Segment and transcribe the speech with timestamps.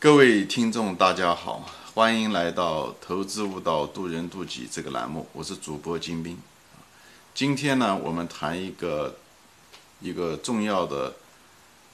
[0.00, 6.38] 各位听众，大家好，欢迎来到《投资悟道，渡人渡己》这个栏目，我是主播金兵。
[7.34, 9.18] 今天呢，我们谈一个
[10.00, 11.16] 一个重要的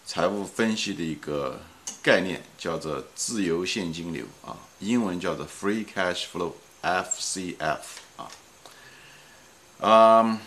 [0.06, 1.58] 财务分析的一个
[2.00, 7.80] 概念，叫做自由现金流啊，英文叫做 Free Cash Flow（FCF）
[8.18, 8.30] 啊。
[9.80, 10.38] 嗯，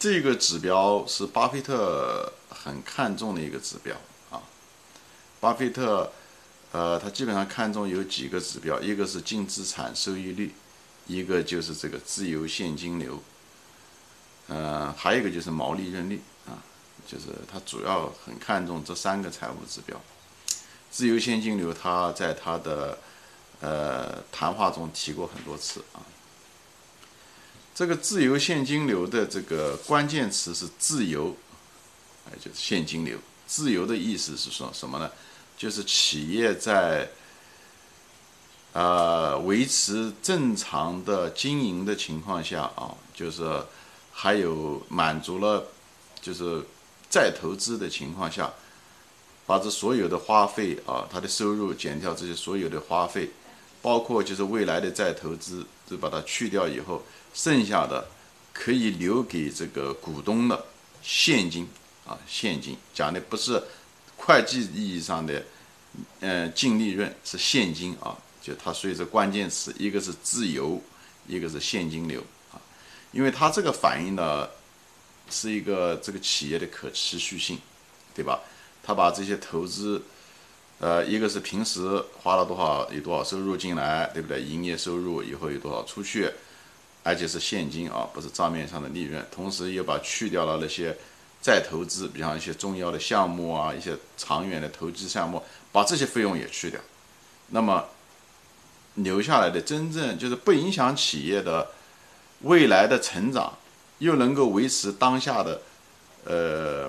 [0.00, 3.94] 这个指标是巴菲特很看重的一个指标
[4.32, 4.42] 啊，
[5.38, 6.10] 巴菲特。
[6.72, 10.54] 呃，他基本上看中有几个指标，一个是净资产收益率，
[11.06, 13.22] 一个就是这个自由现金流，
[14.48, 16.64] 呃，还有一个就是毛利润率啊，
[17.06, 20.00] 就是他主要很看重这三个财务指标。
[20.90, 22.98] 自由现金流，他在他的
[23.60, 26.00] 呃谈话中提过很多次啊。
[27.74, 31.36] 这个自由现金流的这个关键词是自由，
[32.26, 33.18] 哎，就是现金流。
[33.46, 35.10] 自由的意思是说什么呢？
[35.62, 37.08] 就是企业在，
[38.72, 43.62] 呃，维持正常的经营的情况下啊，就是
[44.12, 45.64] 还有满足了，
[46.20, 46.64] 就是
[47.08, 48.52] 再投资的情况下，
[49.46, 53.30] 把这所有的花费啊，它的收入减掉这些所有的花费，
[53.80, 58.08] 包括就是未来的再投资，就把它去掉以后，剩下的
[58.52, 60.64] 可以留给这个股东的
[61.04, 61.68] 现金
[62.04, 63.62] 啊，现金讲的不是。
[64.24, 65.42] 会计意义上的，
[66.20, 70.80] 嗯，净利润是现金啊，就它所以这关键词，一个是自由，
[71.26, 72.54] 一个是现金流啊，
[73.10, 74.48] 因为它这个反映的
[75.28, 77.58] 是一个这个企业的可持续性，
[78.14, 78.40] 对吧？
[78.84, 80.00] 他把这些投资，
[80.78, 81.80] 呃，一个是平时
[82.22, 84.40] 花了多少，有多少收入进来，对不对？
[84.40, 86.30] 营业收入以后有多少出去，
[87.02, 90.96] 而且是现金啊，不是账面上的利润，同时又把去掉了那些。
[91.42, 96.80] 再投资，比方一些重要的项目啊，一些长远的投资项目，把这些费用也去掉，
[97.48, 97.84] 那么
[98.94, 101.72] 留下来的真正就是不影响企业的
[102.42, 103.58] 未来的成长，
[103.98, 105.60] 又能够维持当下的
[106.24, 106.88] 呃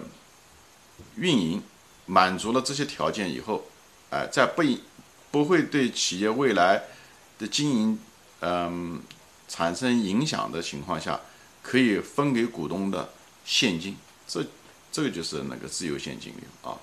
[1.16, 1.64] 运营，
[2.06, 3.66] 满足了这些条件以后，
[4.12, 4.62] 哎，在不
[5.32, 6.84] 不会对企业未来
[7.40, 8.00] 的经营
[8.42, 9.02] 嗯
[9.48, 11.20] 产生影响的情况下，
[11.64, 13.10] 可以分给股东的
[13.44, 13.98] 现金。
[14.34, 14.44] 这
[14.92, 16.74] 这个就是那个自由现金流啊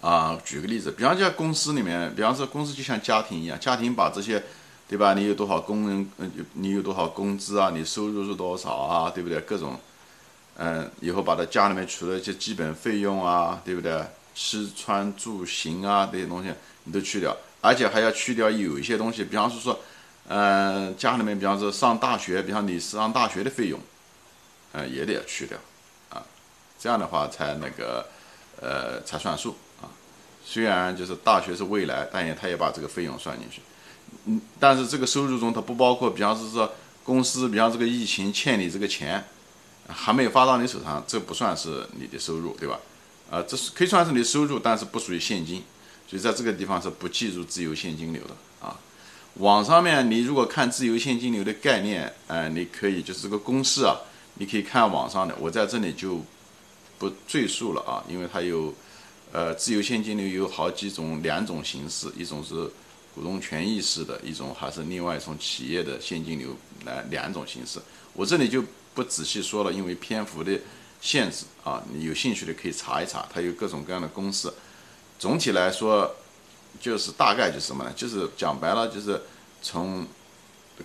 [0.00, 0.40] 啊！
[0.44, 4.42] 举个例子，比方讲公司里面，比方说公司就像家庭一样，家庭把这些，
[4.88, 5.14] 对吧？
[5.14, 6.10] 你有多少工人？
[6.18, 7.70] 嗯，你有多少工资啊？
[7.72, 9.10] 你收入是多少啊？
[9.10, 9.40] 对不对？
[9.42, 9.78] 各种，
[10.56, 14.04] 嗯，以后把它家里面除了一些基本费用啊，对不对？
[14.34, 16.52] 吃穿住行啊这些东西
[16.84, 19.80] 你都去掉，而且还要去掉有一些东西，比方说说，
[20.28, 23.80] 嗯，家里面比方说上大学，比方你上大学的费用。
[24.72, 25.58] 呃，也得要去掉，
[26.10, 26.22] 啊，
[26.78, 28.06] 这样的话才那个，
[28.60, 29.88] 呃，才算数啊。
[30.44, 33.62] 虽然就是大学是未来，但也他也把这个费用算进去，
[34.26, 39.24] 嗯，但是这个收入中它不包括，比方是说公司，比方这个疫情欠你这个钱，
[39.88, 42.78] 还没有发到你手上，这不算是你的收入，对吧？
[43.30, 45.62] 啊，这是可以算是你的收入，但是不属于现金，
[46.06, 48.36] 所以在这个地方是不计入自由现金流的
[48.66, 48.78] 啊。
[49.34, 53.96] 网上面你如果看自由现金流的概念，呃，你可以就是这个公式啊。
[54.38, 56.20] 你可以看网上的，我在这里就
[56.96, 58.72] 不赘述了啊，因为它有，
[59.32, 62.54] 呃，自由现金流有好几种，两种形式，一种是
[63.14, 67.80] 股东权益式的，一种还是另外一种企业的现金流，来两种形式，
[68.12, 68.62] 我这里就
[68.94, 70.56] 不仔细说了，因为篇幅的
[71.00, 74.48] 限制啊，你有兴趣的可以查一查，它有各种各样的公式。
[75.18, 76.14] 总体来说，
[76.80, 77.92] 就是大概就是什么呢？
[77.96, 79.20] 就是讲白了，就是
[79.60, 80.06] 从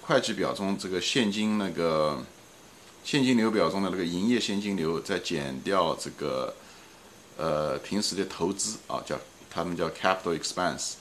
[0.02, 2.20] 会计表中这个现金那个。
[3.04, 6.54] 现金流表中的那个营业现金流，再减掉这个，
[7.38, 9.20] 呃，平时的投资啊，叫
[9.52, 10.94] 他们叫 capital expense，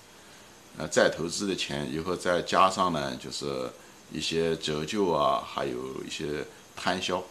[0.77, 3.71] 呃，再投资的钱，以后再加上呢，就是
[4.11, 7.23] 一些折旧啊，还有一些摊销，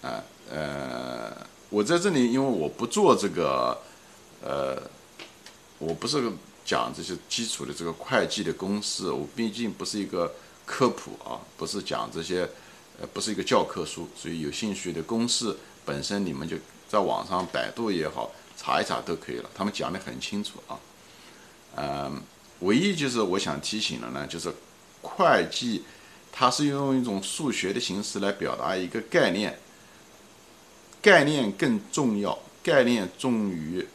[0.00, 1.36] 啊，呃，
[1.68, 3.78] 我在这里，因为我不做这个，
[4.42, 4.82] 呃，
[5.78, 6.32] 我不是
[6.64, 10.34] 讲这些基础的这个会计的公式，我毕竟不是一个
[10.64, 12.48] 科普啊，不是讲这些。
[13.00, 16.56] 呃，不是一个教科书，所以有兴趣的公式本身，你们就
[16.88, 19.50] 在网上百度也好，查一查都可以了。
[19.54, 20.78] 他们讲的很清楚啊。
[21.76, 22.22] 嗯，
[22.60, 24.50] 唯一就是我想提醒的呢，就是
[25.02, 25.84] 会计
[26.32, 29.58] 它是用一种数学的形式来表达一个概念，
[31.02, 33.86] 概念更重要，概念重于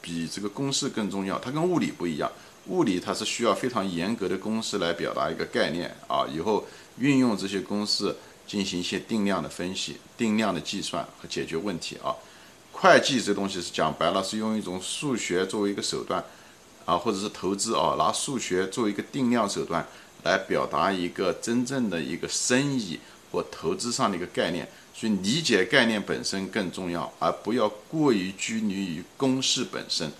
[0.00, 1.38] 比这个公式更重要。
[1.38, 2.30] 它跟物理不一样，
[2.66, 6.66] 物理它是需要非常严格的公式来表达一个概念啊，以后。
[6.96, 8.14] 运用这些公式
[8.46, 12.14] 进行一些定量的分析、定量的计算和解决问题啊。
[12.70, 16.24] 会计这东西是讲白了，是用一种数学作为一个手段，
[16.84, 19.84] 啊，或者是投资啊，拿数学作为一个定量手段
[20.22, 23.00] 来表达一个真正的一个生意
[23.32, 24.68] 或投资上的一个概念。
[24.94, 30.12] 所以理解概念本身更重要，而不要过于拘泥于公式本身。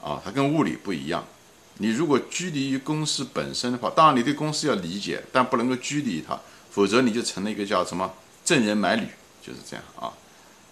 [0.00, 1.26] 啊，它跟物理不一样。
[1.78, 6.38] 你如果拘泥于公式本身的话，当然你对公司要理解，但不能够拘泥于它，
[6.70, 8.12] 否则你就成了一个叫什么
[8.44, 9.06] 正人买履，
[9.40, 10.12] 就是这样啊。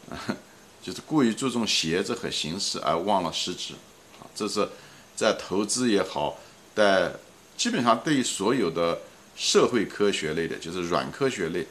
[0.82, 3.74] 就是过于注重鞋子和形式而忘了实质，
[4.20, 4.68] 啊，这是
[5.16, 6.38] 在投资也好，
[6.76, 7.12] 在
[7.56, 9.00] 基本上对于所有的
[9.34, 11.66] 社会科学类的，就是软科学类，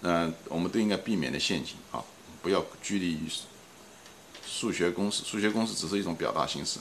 [0.00, 2.02] 嗯，我们都应该避免的陷阱啊，
[2.40, 3.28] 不要拘泥于
[4.46, 6.78] 数学公式，数学公式只是一种表达形式。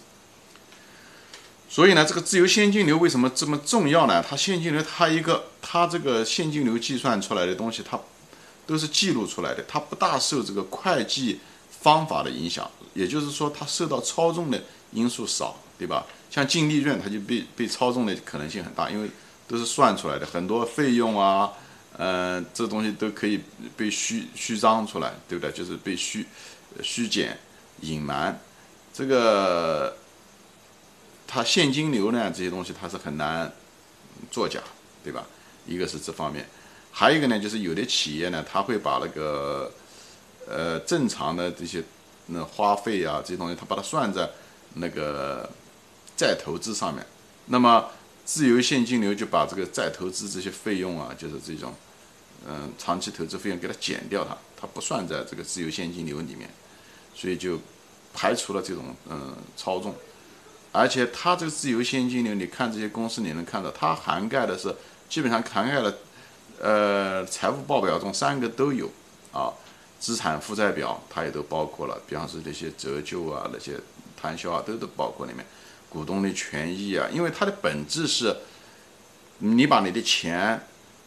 [1.75, 4.24] 所以呢，这个自由现金流为什么这么重要呢？
[4.24, 8.00] 它现金流，它一个，它这个现金流计算出来的东西，它
[8.66, 11.42] 都是记录出来的，它不大受这个会计。
[11.81, 14.60] 方法的影响，也就是说，它受到操纵的
[14.92, 16.04] 因素少，对吧？
[16.31, 19.07] 像净利润，它就被被操纵的可能性很大，因为
[19.48, 21.51] 都是算出来的，很多费用啊，
[21.95, 23.39] 呃，这东西都可以
[23.77, 25.51] 被虚虚张出来，对不对？
[25.51, 26.25] 就是被虚
[26.81, 27.38] 虚减、
[27.81, 28.39] 隐瞒。
[28.92, 29.95] 这个
[31.35, 33.51] 它现金流呢，这些东西它是很难
[34.31, 34.61] 作假，
[35.03, 35.27] 对吧？
[35.67, 36.47] 一个是这方面，
[36.93, 39.69] 还有一个呢，就是有的企业呢，他会把那个。
[40.47, 41.83] 呃，正常的这些
[42.27, 44.29] 那花费啊，这些东西，他把它算在
[44.75, 45.49] 那个
[46.15, 47.03] 再投资上面。
[47.47, 47.83] 那么
[48.23, 51.73] 自由现金流就把这个再投资这些费用啊，就是这种
[52.47, 56.47] 嗯长期投资费用给它减掉，它它不算在这个自由现金流里面，
[57.15, 57.59] 所以就
[58.13, 59.95] 排除了这种嗯操纵。
[60.75, 64.75] 而且它这个自由现金流，你看这些公司你能看到，它涵盖的是
[65.07, 65.94] 基本上涵盖了
[66.62, 68.92] 呃财务报表中三个都有
[69.31, 69.54] 啊。
[69.98, 73.80] 资产负债表它也都包括了，比方说那些折旧啊、那些
[74.22, 75.44] 摊销啊，都都包括里面。
[75.88, 78.36] 股东的权益啊，因为它的本质是，
[79.39, 80.62] 你把你的钱，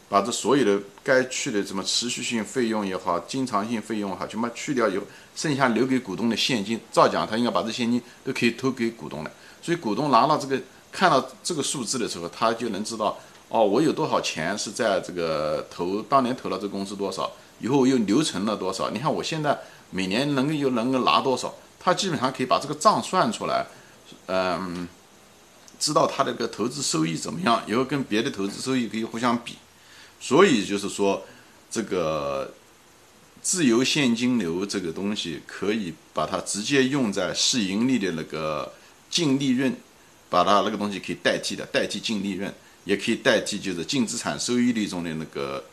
[0.09, 5.05] 把这所有的该去的什么持续性费用也好、经常性费用也好，全部去掉以后，
[5.37, 9.31] 剩下留给股东的现金，照讲他应该把这现金都可以投给股东的。
[9.61, 10.61] 所以股东拿到这个
[10.91, 13.19] 看到这个数字的时候，他就能知道，
[13.49, 17.31] 哦，我有多少钱是在这个投当年投了这公司多少。
[17.61, 18.89] 以后又留存了多少？
[18.91, 19.59] 你看我现在
[19.91, 21.53] 每年能够又能够拿多少？
[21.81, 23.67] 他基本上可以把这个账算出来，
[24.27, 24.87] 嗯，
[25.81, 29.57] 知道他这个投资收益怎么样，以后跟别的投资收益可以互相比。
[30.21, 31.27] 所以就是说，
[31.71, 32.53] 这个
[33.43, 38.73] 自由现金流这个东西，可以把它直接用在市盈率的那个
[39.11, 39.75] 净利润，
[40.29, 42.53] 把它那个东西可以代替的，代替净利润，
[42.85, 45.65] 也可以代替就是净资产收益率中的那个。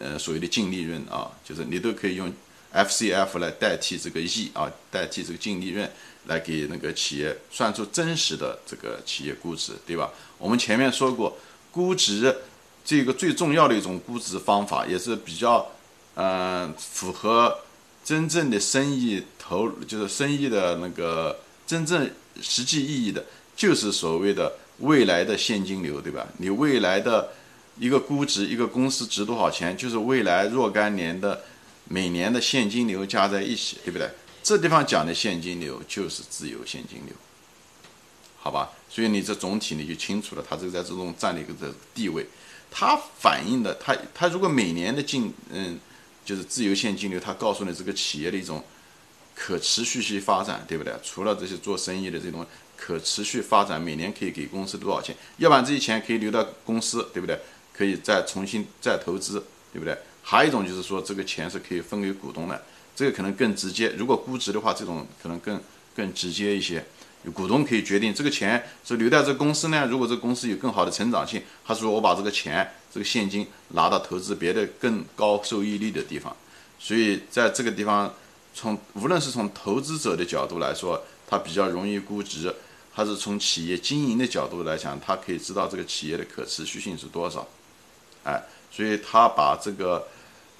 [0.00, 2.32] 呃，所谓的净利润啊，就是你都可以用
[2.72, 5.86] FCF 来代替这个 E 啊，代替这个净利润，
[6.28, 10.10] 来给那个企业算出真实的这个企业估值，对吧？
[10.38, 11.36] 我们前面说过，
[11.70, 12.34] 估值
[12.84, 15.70] 这个最重要的一种估值方法，也是比较
[16.14, 17.58] 嗯符合
[18.04, 23.24] 真正的生意投，就是生意的那个真正实际意义的，
[23.56, 26.26] 就是所谓的未来的现金流，对吧？
[26.38, 27.32] 你未来的。
[27.78, 31.42] 一个估值，一个公司值多少钱，就是未来若干年的
[31.88, 34.10] 每年的现金流加在一起，对不对？
[34.42, 37.14] 这地方讲的现金流就是自由现金流，
[38.38, 38.70] 好吧？
[38.90, 42.26] 所以你这总体你就清楚了，它这个在这种占了一个的地位，
[42.74, 45.78] 它反映的，它它如果每年的净嗯，
[46.24, 48.64] 就是自由现金流，它告诉你这个企业的一种
[49.34, 50.92] 可持续性发展，对不对？
[51.02, 55.14] 除了这些做生意的这种可持续发展，每年可以给公司多少钱？
[55.36, 57.38] 要不然这些钱可以留到公司，对不对？
[57.72, 59.96] 可以再重新再投资，对不对？
[60.22, 62.62] 还有一种就是说，这个钱是可以分给股东的，
[62.94, 63.90] 这个可能更直接。
[63.98, 65.60] 如果估值的话，这种可能更
[65.94, 66.84] 更直接一些。
[67.30, 69.86] 股东可以决定这个钱是留在这公司呢？
[69.86, 76.36] 如果这公司有更好的成长性，还是说我把这个钱这个现金拿到投资别的更高收益率的地方？
[76.78, 78.12] 所以在这个地方，
[78.52, 82.52] 从无论是从投资者的角度来说，它比较容易估值，
[82.92, 87.46] 还是从企业经营的角度来讲，它可以知道这个企业的可持续性是多少。
[88.24, 90.06] 哎，所以他把这个，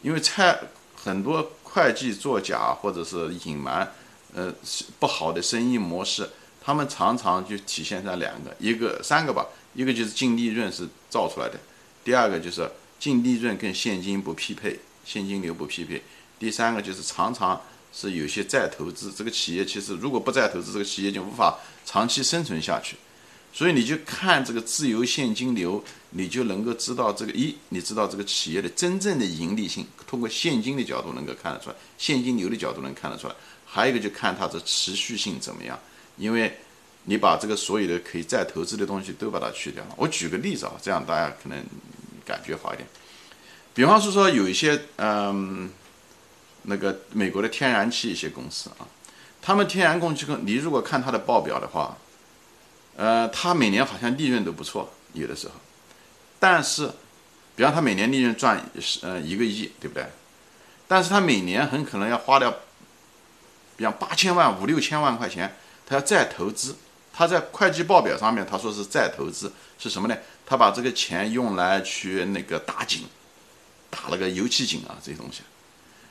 [0.03, 0.59] 因为菜
[0.95, 3.93] 很多会计作假或者是隐瞒，
[4.35, 4.53] 呃，
[4.99, 6.29] 不好的生意模式，
[6.65, 11.59] 他们常常就体现在两个，一个三个吧，一个就是净利润是造出来的，
[12.05, 16.01] 第二个就是净利润跟现金不匹配，现金流不匹配，
[16.39, 17.61] 第三个就是常常
[17.93, 22.97] 是有些再投资，这个企业其实如果不再投资，这个企业就无法长期生存下去。
[23.55, 33.35] 所以你就看这个自由现金流，你就能够知道这个一，你知道这个企业的真正的盈利性，通过现金的角度能够看得出来，现金流的角度能看得出来。
[33.67, 35.79] 还有一个就看它的持续性怎么样，
[36.17, 36.59] 因为
[37.05, 39.91] 你把这个所有的可以再投资的东西都把它去掉了。
[39.97, 41.65] 我举个例子啊，这样大家可能
[42.25, 42.89] 感觉好一点。
[43.75, 45.71] 比方是说有一些嗯，
[46.63, 48.87] 那个美国的天然气一些公司啊，
[49.41, 51.97] 他们天然供气跟你如果看它的报表的话，
[52.97, 55.55] 呃，它每年好像利润都不错，有的时候，
[56.39, 56.91] 但是，
[57.57, 60.07] 比方它每年利润赚是呃一个亿，对不对？
[60.87, 62.55] 但是它每年很可能要花掉。
[63.75, 66.77] 比方八千万、五六千万块钱，他要再投资。
[67.15, 70.17] 他在会计报表上面他说是再投资，是什么呢？
[70.47, 73.05] 他把这个钱用来去那个打井，
[73.91, 75.43] 打了个油气井啊，这些东西。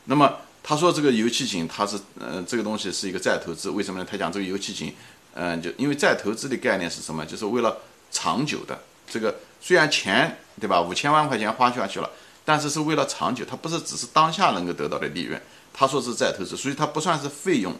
[0.05, 4.07] 那么他说这个油气井，它是呃这个东西是一个再投资，为什么呢？
[4.09, 4.93] 他讲这个油气井，
[5.33, 7.25] 嗯，就因为再投资的概念是什么？
[7.25, 7.79] 就是为了
[8.11, 8.79] 长久的。
[9.09, 12.07] 这个虽然钱对吧，五千万块钱花下去了，
[12.45, 15.41] 但是是为了长久，它不是只是当下能够得到的利润。
[15.73, 17.75] 他说是再投资，所以它不算是费用。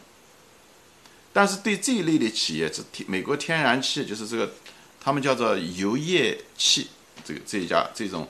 [1.34, 4.52] 但是对这一类的企业，这天美国天然气就是这个，
[5.00, 6.88] 他们叫做油液气，
[7.24, 8.28] 这个这一家这种，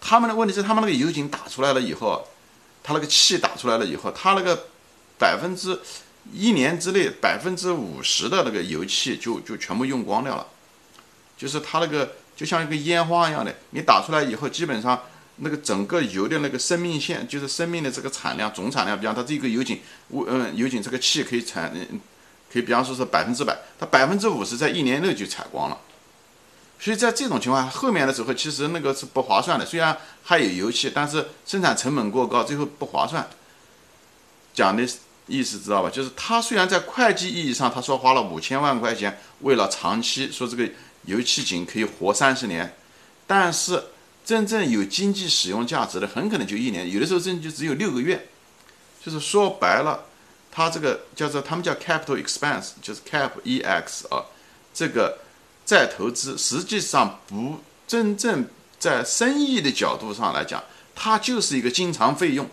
[0.00, 2.26] 他们的问题是他们那个油井打出来了以后，
[2.82, 4.66] 他那个气打出来了以后，他那个
[5.18, 5.78] 百分之
[6.32, 10.46] 一年之内百分之五十的那个油气就就全部用光掉了，
[11.36, 15.02] 就是它那个就像一个烟花一样的，你打出来以后基本上。
[15.38, 19.80] 那个整个油的那个生命线，就是生命的这个产量总产量，比方它这个油井，
[20.10, 21.74] 嗯，油井这个气可以产，
[22.54, 25.76] 可以比方说是百分之百，它百分之五十在一年内就采光了。
[26.78, 29.66] 所以在这种情况下，后面的时候其实那个是不划算的。
[29.66, 33.28] 虽然还有油气，但是生产成本过高，最后不划算。
[34.54, 34.88] 讲的
[35.26, 35.90] 意思知道吧？
[35.90, 40.66] 就是他虽然在会计意义上他说花了五千万块钱，为了长期说这个
[41.06, 42.74] 油气井可以活三十年，
[43.26, 43.82] 但是。
[44.24, 48.26] 真正有经济使用价值的，很可能就一年，有的时候甚至就只有六个月。
[49.04, 50.06] 就是说白了，
[50.54, 54.24] 它这个叫做他们叫 capital expense，就是 cap e x 啊，
[54.72, 55.18] 这个
[55.64, 57.58] 再投资实际上不
[57.88, 58.46] 真正
[58.78, 60.62] 在生意的角度上来讲，
[60.94, 62.48] 它就是一个经常费用。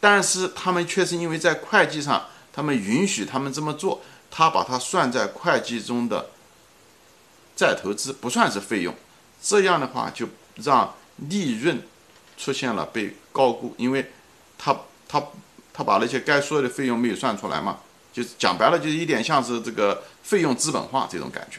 [0.00, 6.30] 但是他们却是因为在会计上，他们允许他们这么做，他把它算在会计中的
[7.56, 8.94] 再投资不算是费用，
[9.42, 10.28] 这样的话就。
[10.56, 11.82] 让利润
[12.36, 14.12] 出现了被高估，因为
[14.58, 14.76] 他
[15.08, 15.18] 他
[15.72, 17.78] 他把那些该说的费用没有算出来嘛，
[18.12, 21.58] 就是讲白了，就是一点像是这个费用资本化这种感觉，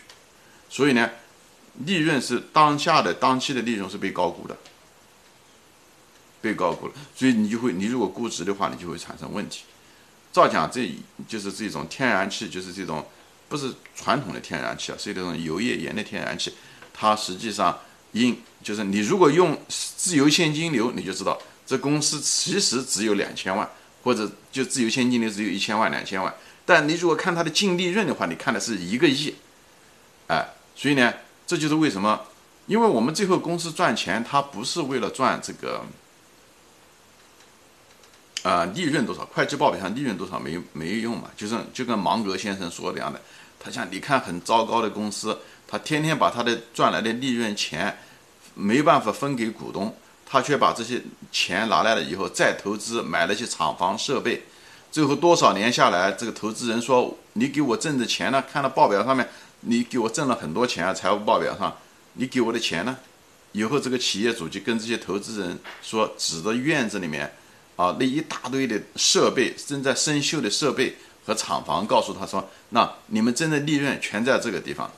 [0.70, 1.10] 所以呢，
[1.86, 4.58] 利润是当下的当期的利润是被高估的，
[6.42, 9.64] 被高估了，所以你就会，你如果估值的话，你就会产生问题。
[10.32, 10.90] 照讲，这
[11.28, 13.06] 就是这种天然气，就是这种
[13.50, 16.54] 不是传统的天然气啊，是这种油页岩的天然气，
[16.94, 17.80] 它实际上。
[18.14, 23.68] 因就是你如果用自由现金流，你就知道这公司其实只有两千万，
[24.04, 26.34] 或者就自由现金流只有一千万、两千万。
[26.66, 29.34] 但你如果看它的净利润的话，你看的是一个亿，
[30.28, 31.14] 哎，所以呢，
[31.48, 32.22] 这就是为什么，
[32.68, 35.86] 因为我们最后公司赚钱，它不是为了赚这个，
[38.44, 43.20] 啊，利润多少，会计报表上利润多少没没用嘛，就是就跟芒格先生说的样的，
[43.60, 45.40] 他像你看很糟糕的公司。
[45.66, 47.98] 他天天把他的赚来的利润钱
[48.54, 49.96] 没办法分给股东，
[50.34, 51.00] 他却把这些
[51.32, 54.42] 钱拿来了以后再投资买了些厂房设备，
[54.92, 58.44] 最后多少年下来，这个投资人说你给我挣的钱呢？
[58.52, 61.78] 看到报表上面，你给我挣了很多钱啊，财务报表上，
[62.14, 62.98] 你给我的钱呢？
[63.52, 67.32] 以后这个企业主就跟这些投资人说，指着院子里面
[67.76, 74.92] 啊那一大堆的设备，正在生锈的设备和厂房，告诉他说，那你们挣的利润全在这个地方。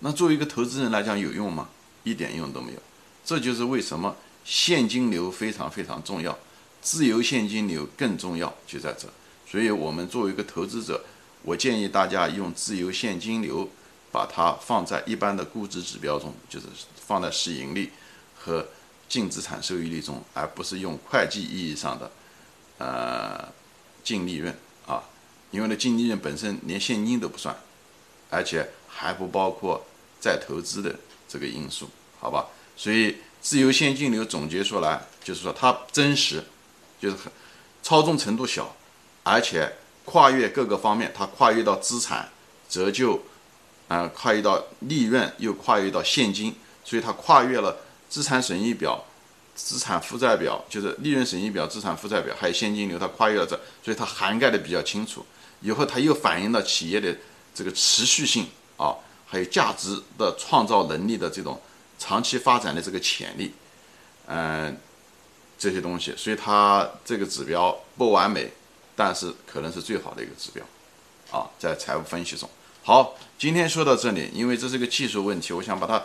[0.00, 1.68] 那作为一个投资人来讲有用吗？
[2.02, 2.78] 一点用都没有。
[3.24, 4.14] 这就是为什么
[4.44, 6.38] 现金流非常非常重要，
[6.80, 9.08] 自由现金流更重要，就在这。
[9.46, 11.02] 所以我们作为一个投资者，
[11.42, 13.68] 我建议大家用自由现金流
[14.12, 17.90] 把它放在一般的估值指标中，就是放在市盈率
[18.38, 18.66] 和
[19.08, 22.10] 净资产收益率中，而不是用会计意义上的
[22.78, 23.48] 呃
[24.02, 24.54] 净利润
[24.86, 25.02] 啊。
[25.50, 27.56] 因为呢，净利润本身连现金都不算，
[28.30, 29.84] 而且还不包括。
[30.20, 30.98] 再投资的
[31.28, 31.86] 这个因素，
[32.18, 32.46] 好吧，
[32.78, 36.42] 所以自由现金流总结出来就是说它真实，
[36.98, 37.30] 就是很
[37.82, 38.74] 操纵程度小，
[39.22, 39.70] 而且
[40.06, 42.30] 跨越各个方面，它跨越到资产
[42.70, 43.20] 折旧，
[43.86, 47.76] 啊，跨越到利润，又跨越到现金，所以它跨越了
[48.08, 49.04] 资产损益表、
[49.54, 55.22] 资产负债表，就是利润损益表、资产负债表，还有现金流，它跨越了这，所以它涵盖的比较清楚。
[55.60, 57.14] 以后它又反映了企业的
[57.54, 58.46] 这个持续性
[58.78, 58.96] 啊。
[59.26, 61.60] 还有价值的创造能力的这种
[61.98, 63.52] 长期发展的这个潜力，
[64.26, 64.76] 嗯，
[65.58, 68.52] 这些东西，所以它这个指标不完美，
[68.94, 70.64] 但是可能是最好的一个指标，
[71.30, 72.48] 啊，在财务分析中。
[72.82, 76.02] 好，今天说到这里，因为这是个技术问题，我想把它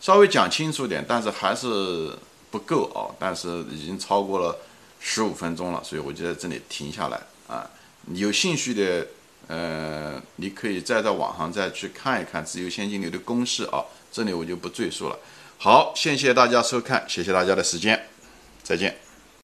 [0.00, 2.12] 稍微讲清楚点，但是还是
[2.50, 4.58] 不够啊，但是已经超过了
[4.98, 7.70] 十五分钟了，所以我就在这里停下来啊。
[8.14, 9.06] 有兴趣的，
[9.46, 13.84] 呃，你可以再在网上再去看一看自由现金流的公式啊，
[14.16, 15.18] 这里我就不赘述了。
[15.58, 18.08] 好，谢谢大家收看，谢谢大家的时间，
[18.62, 19.05] 再见。